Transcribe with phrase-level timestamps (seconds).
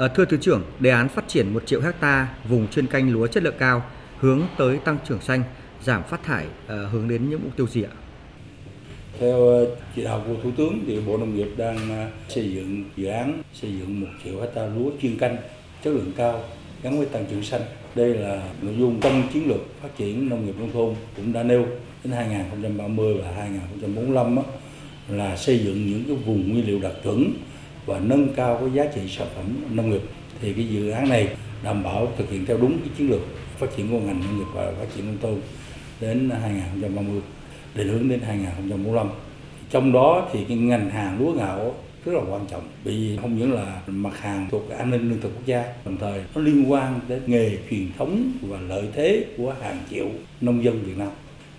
[0.00, 3.26] À, thưa Thứ trưởng, đề án phát triển 1 triệu hecta vùng chuyên canh lúa
[3.26, 3.82] chất lượng cao
[4.18, 5.42] hướng tới tăng trưởng xanh,
[5.82, 7.94] giảm phát thải à, hướng đến những mục tiêu gì ạ?
[9.18, 9.66] Theo ờ,
[9.96, 13.70] chỉ đạo của Thủ tướng thì Bộ Nông nghiệp đang xây dựng dự án xây
[13.78, 15.36] dựng 1 triệu hecta lúa chuyên canh
[15.84, 16.42] chất lượng cao
[16.82, 17.62] gắn với tăng trưởng xanh.
[17.94, 21.42] Đây là nội dung trong chiến lược phát triển nông nghiệp nông thôn cũng đã
[21.42, 21.66] nêu
[22.04, 24.42] đến 2030 và 2045 đó,
[25.08, 27.32] là xây dựng những cái vùng nguyên liệu đặc chuẩn
[27.90, 30.02] và nâng cao cái giá trị sản phẩm nông nghiệp,
[30.40, 31.28] thì cái dự án này
[31.64, 33.20] đảm bảo thực hiện theo đúng cái chiến lược
[33.58, 35.40] phát triển của ngành nông nghiệp và phát triển nông thôn
[36.00, 37.20] đến 2030
[37.74, 39.08] định hướng đến 2045
[39.70, 41.74] trong đó thì cái ngành hàng lúa gạo
[42.04, 45.28] rất là quan trọng vì không những là mặt hàng thuộc an ninh lương thực
[45.34, 49.54] quốc gia, đồng thời nó liên quan đến nghề truyền thống và lợi thế của
[49.62, 50.06] hàng triệu
[50.40, 51.08] nông dân Việt Nam.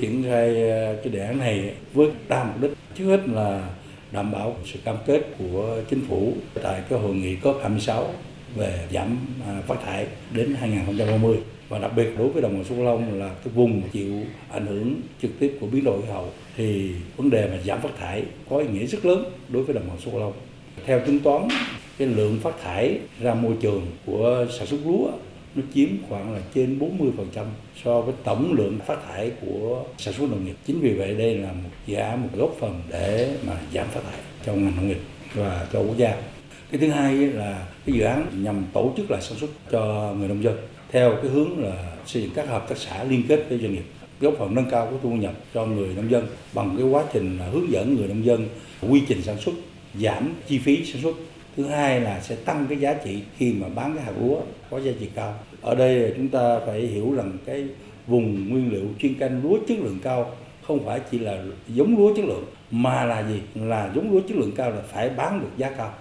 [0.00, 2.70] Triển khai ờ, cái đề án này với đa mục đích.
[2.94, 3.68] Trước hết là
[4.12, 8.04] đảm bảo sự cam kết của chính phủ tại cái hội nghị COP26
[8.56, 11.36] về giảm à, phát thải đến 2030
[11.68, 14.94] và đặc biệt đối với đồng bằng sông Long là cái vùng chịu ảnh hưởng
[15.22, 18.58] trực tiếp của biến đổi khí hậu, thì vấn đề mà giảm phát thải có
[18.58, 20.32] ý nghĩa rất lớn đối với đồng bằng sông Long.
[20.86, 21.48] Theo tính toán,
[21.98, 25.10] cái lượng phát thải ra môi trường của sản xuất lúa
[25.54, 27.44] nó chiếm khoảng là trên 40%
[27.84, 30.56] so với tổng lượng phát thải của sản xuất nông nghiệp.
[30.66, 34.00] Chính vì vậy đây là một dự án, một góp phần để mà giảm phát
[34.04, 35.00] thải trong ngành nông nghiệp
[35.34, 36.16] và cho quốc gia.
[36.70, 40.28] Cái thứ hai là cái dự án nhằm tổ chức lại sản xuất cho người
[40.28, 40.56] nông dân
[40.90, 43.84] theo cái hướng là xây dựng các hợp tác xã liên kết với doanh nghiệp,
[44.20, 47.38] góp phần nâng cao cái thu nhập cho người nông dân bằng cái quá trình
[47.38, 48.48] là hướng dẫn người nông dân
[48.90, 49.52] quy trình sản xuất,
[49.94, 51.16] giảm chi phí sản xuất
[51.56, 54.80] thứ hai là sẽ tăng cái giá trị khi mà bán cái hạt lúa có
[54.80, 57.68] giá trị cao ở đây chúng ta phải hiểu rằng cái
[58.06, 60.36] vùng nguyên liệu chuyên canh lúa chất lượng cao
[60.66, 64.36] không phải chỉ là giống lúa chất lượng mà là gì là giống lúa chất
[64.36, 65.94] lượng cao là phải bán được giá cao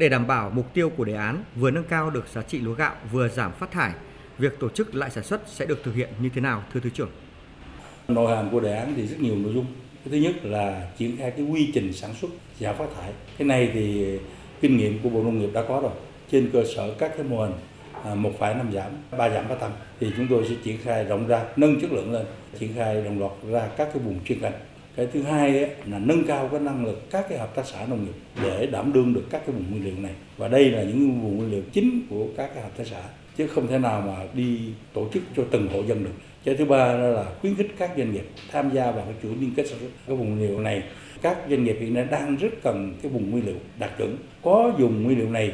[0.00, 2.74] để đảm bảo mục tiêu của đề án vừa nâng cao được giá trị lúa
[2.74, 3.92] gạo vừa giảm phát thải,
[4.38, 6.90] việc tổ chức lại sản xuất sẽ được thực hiện như thế nào thưa Thứ
[6.90, 7.10] trưởng?
[8.08, 9.66] Nội hàm của đề án thì rất nhiều nội dung.
[10.04, 12.30] Cái thứ nhất là triển khai cái quy trình sản xuất
[12.60, 13.10] giảm phát thải.
[13.38, 14.04] Cái này thì
[14.60, 15.92] kinh nghiệm của Bộ Nông nghiệp đã có rồi.
[16.32, 17.52] Trên cơ sở các cái mô hình
[18.04, 21.04] à, một phải năm giảm, ba giảm ba tăng thì chúng tôi sẽ triển khai
[21.04, 22.26] rộng ra, nâng chất lượng lên,
[22.58, 24.52] triển khai đồng loạt ra các cái vùng chuyên canh
[24.96, 27.86] cái thứ hai ấy, là nâng cao cái năng lực các cái hợp tác xã
[27.86, 30.82] nông nghiệp để đảm đương được các cái vùng nguyên liệu này và đây là
[30.82, 33.02] những vùng nguyên liệu chính của các cái hợp tác xã
[33.40, 34.58] chứ không thể nào mà đi
[34.92, 36.10] tổ chức cho từng hộ dân được.
[36.44, 39.32] Cái thứ ba đó là khuyến khích các doanh nghiệp tham gia vào cái chuỗi
[39.40, 40.82] liên kết sản xuất cái vùng nguyên liệu này.
[41.22, 44.16] Các doanh nghiệp hiện nay đang rất cần cái vùng nguyên liệu đạt chuẩn.
[44.42, 45.52] Có dùng nguyên liệu này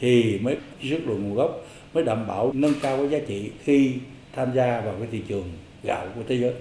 [0.00, 3.92] thì mới xuất lượng nguồn gốc, mới đảm bảo nâng cao cái giá trị khi
[4.34, 5.48] tham gia vào cái thị trường
[5.82, 6.52] gạo của thế giới.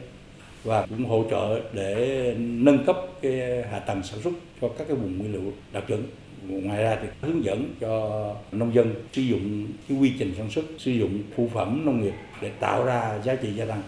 [0.64, 4.98] Và cũng hỗ trợ để nâng cấp cái hạ tầng sản xuất cho các cái
[4.98, 6.04] vùng nguyên liệu đặc trưng
[6.48, 10.66] ngoài ra thì hướng dẫn cho nông dân sử dụng cái quy trình sản xuất
[10.78, 13.82] sử dụng phụ phẩm nông nghiệp để tạo ra giá trị gia tăng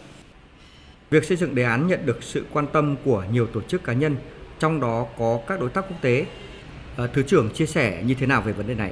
[1.10, 3.94] Việc xây dựng đề án nhận được sự quan tâm của nhiều tổ chức cá
[3.94, 4.16] nhân,
[4.60, 6.26] trong đó có các đối tác quốc tế.
[6.98, 8.92] Ờ, Thứ trưởng chia sẻ như thế nào về vấn đề này?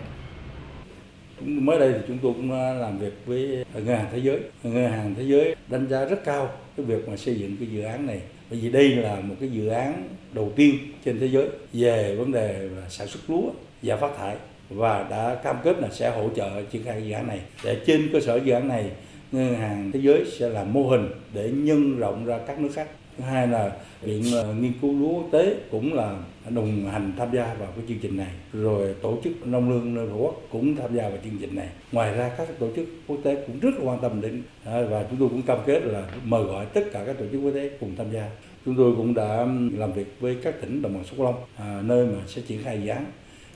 [1.45, 4.39] Mới đây thì chúng tôi cũng à, làm việc với ngân hàng thế giới.
[4.63, 7.81] Ngân hàng thế giới đánh giá rất cao cái việc mà xây dựng cái dự
[7.81, 8.21] án này.
[8.49, 10.75] Bởi vì đây là một cái dự án đầu tiên
[11.05, 13.49] trên thế giới về vấn đề sản xuất lúa
[13.81, 14.35] và phát thải
[14.69, 17.39] và đã cam kết là sẽ hỗ trợ triển khai dự án này.
[17.63, 18.85] Để trên cơ sở dự án này,
[19.31, 22.87] ngân hàng thế giới sẽ làm mô hình để nhân rộng ra các nước khác
[23.17, 26.17] thứ hai là viện ờ, nghiên cứu lúa quốc tế cũng là
[26.49, 28.31] đồng hành tham gia vào cái chương trình này.
[28.53, 31.67] Rồi tổ chức nông lương liên hợp quốc cũng tham gia vào chương trình này.
[31.91, 35.19] Ngoài ra các tổ chức quốc tế cũng rất quan tâm đến ờ, và chúng
[35.19, 37.95] tôi cũng cam kết là mời gọi tất cả các tổ chức quốc tế cùng
[37.95, 38.29] tham gia.
[38.65, 42.05] Chúng tôi cũng đã làm việc với các tỉnh đồng bằng sông Long à, nơi
[42.05, 43.05] mà sẽ triển khai dự án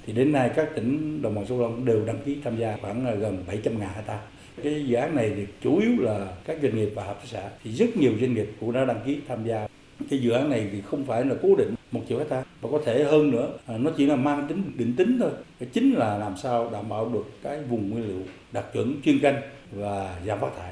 [0.05, 3.19] thì đến nay các tỉnh đồng bằng sông Long đều đăng ký tham gia khoảng
[3.19, 4.19] gần 700 ngàn hecta.
[4.63, 7.49] Cái dự án này thì chủ yếu là các doanh nghiệp và hợp tác xã.
[7.63, 9.67] Thì rất nhiều doanh nghiệp cũng đã đăng ký tham gia.
[10.09, 12.81] Cái dự án này thì không phải là cố định một triệu hecta mà có
[12.85, 15.31] thể hơn nữa à, nó chỉ là mang tính định tính thôi.
[15.59, 18.21] Cái chính là làm sao đảm bảo được cái vùng nguyên liệu
[18.51, 19.41] đạt chuẩn chuyên canh
[19.71, 20.71] và giảm phát thải.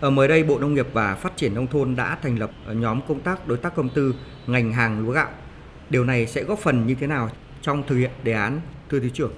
[0.00, 2.74] Ở mới đây Bộ Nông nghiệp và Phát triển Nông thôn đã thành lập ờ,
[2.74, 4.14] nhóm công tác đối tác công tư
[4.46, 5.28] ngành hàng lúa gạo.
[5.90, 7.30] Điều này sẽ góp phần như thế nào?
[7.62, 8.60] Trong thực hiện đề án,
[8.90, 9.32] thưa Thứ trưởng?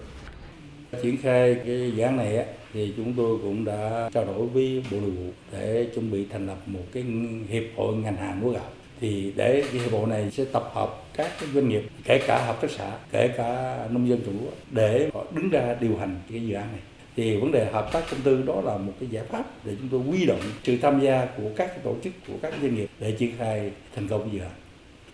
[1.03, 4.85] Triển khai cái dự án này á, thì chúng tôi cũng đã trao đổi với
[4.91, 7.05] Bộ Nội vụ để chuẩn bị thành lập một cái
[7.49, 8.71] hiệp hội ngành hàng lúa gạo.
[9.01, 12.45] Thì để cái hiệp hội này sẽ tập hợp các cái doanh nghiệp kể cả
[12.47, 16.21] hợp tác xã kể cả nông dân trồng lúa để họ đứng ra điều hành
[16.31, 16.81] cái dự án này.
[17.17, 19.89] Thì vấn đề hợp tác công tư đó là một cái giải pháp để chúng
[19.89, 23.13] tôi huy động sự tham gia của các tổ chức của các doanh nghiệp để
[23.13, 24.51] triển khai thành công dự án.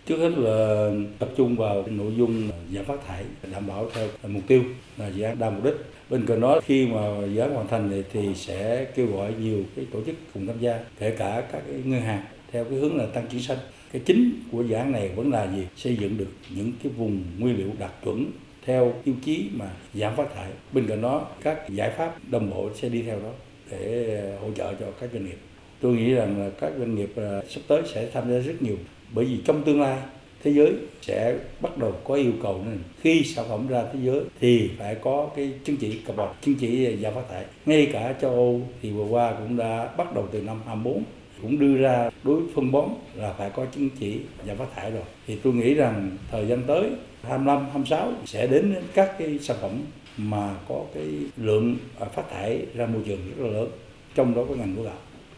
[0.05, 4.43] Trước hết là tập trung vào nội dung giảm phát thải đảm bảo theo mục
[4.47, 4.63] tiêu
[4.97, 5.73] là dự án đa mục đích.
[6.09, 9.63] Bên cạnh đó khi mà dự án hoàn thành thì, thì sẽ kêu gọi nhiều
[9.75, 12.97] cái tổ chức cùng tham gia, kể cả các cái ngân hàng theo cái hướng
[12.97, 13.57] là tăng trưởng xanh.
[13.91, 15.63] Cái chính của dự án này vẫn là gì?
[15.75, 18.31] Xây dựng được những cái vùng nguyên liệu đạt chuẩn
[18.65, 20.49] theo tiêu chí mà giảm phát thải.
[20.71, 23.31] Bên cạnh đó các giải pháp đồng bộ sẽ đi theo đó
[23.71, 25.37] để hỗ trợ cho các doanh nghiệp.
[25.81, 28.75] Tôi nghĩ rằng là các doanh nghiệp à, sắp tới sẽ tham gia rất nhiều.
[29.13, 29.97] Bởi vì trong tương lai,
[30.43, 34.21] thế giới sẽ bắt đầu có yêu cầu nên khi sản phẩm ra thế giới
[34.39, 37.45] thì phải có cái chứng chỉ carbon, chứng chỉ giảm phát thải.
[37.65, 41.03] Ngay cả châu Âu thì vừa qua cũng đã bắt đầu từ năm 24
[41.41, 45.03] cũng đưa ra đối phân bón là phải có chứng chỉ giảm phát thải rồi.
[45.27, 46.89] Thì tôi nghĩ rằng thời gian tới
[47.23, 49.71] 25 26 sẽ đến các cái sản phẩm
[50.17, 53.69] mà có cái lượng à, phát thải ra môi trường rất là lớn,
[54.15, 54.97] trong đó có ngành lúa gạo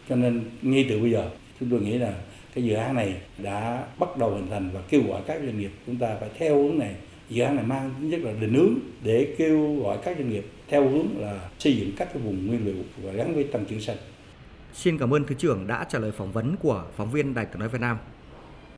[0.09, 2.13] cho nên ngay từ bây giờ, chúng tôi nghĩ là
[2.55, 5.71] cái dự án này đã bắt đầu hình thành và kêu gọi các doanh nghiệp
[5.85, 6.95] chúng ta phải theo hướng này
[7.29, 10.45] dự án này mang tính chất là định hướng để kêu gọi các doanh nghiệp
[10.67, 13.81] theo hướng là xây dựng các cái vùng nguyên liệu và gắn với tăng trưởng
[13.81, 13.97] xanh.
[14.73, 17.59] Xin cảm ơn Thứ trưởng đã trả lời phỏng vấn của phóng viên Đài tiếng
[17.59, 17.97] nói Việt Nam.